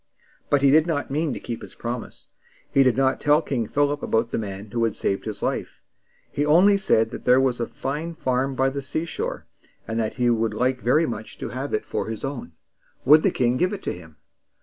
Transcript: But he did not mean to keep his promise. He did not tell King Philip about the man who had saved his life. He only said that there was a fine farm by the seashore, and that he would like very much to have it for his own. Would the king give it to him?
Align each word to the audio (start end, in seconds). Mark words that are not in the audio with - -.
But 0.49 0.63
he 0.63 0.71
did 0.71 0.87
not 0.87 1.11
mean 1.11 1.31
to 1.35 1.39
keep 1.39 1.61
his 1.61 1.75
promise. 1.75 2.29
He 2.71 2.81
did 2.81 2.97
not 2.97 3.19
tell 3.21 3.39
King 3.39 3.67
Philip 3.67 4.01
about 4.01 4.31
the 4.31 4.39
man 4.39 4.71
who 4.71 4.83
had 4.83 4.95
saved 4.95 5.25
his 5.25 5.43
life. 5.43 5.79
He 6.31 6.43
only 6.43 6.75
said 6.75 7.11
that 7.11 7.23
there 7.25 7.39
was 7.39 7.59
a 7.59 7.67
fine 7.67 8.15
farm 8.15 8.55
by 8.55 8.71
the 8.71 8.81
seashore, 8.81 9.45
and 9.87 9.99
that 9.99 10.15
he 10.15 10.27
would 10.31 10.55
like 10.55 10.81
very 10.81 11.05
much 11.05 11.37
to 11.37 11.49
have 11.49 11.71
it 11.71 11.85
for 11.85 12.07
his 12.07 12.25
own. 12.25 12.53
Would 13.05 13.21
the 13.21 13.29
king 13.29 13.57
give 13.57 13.73
it 13.73 13.83
to 13.83 13.93
him? 13.93 14.15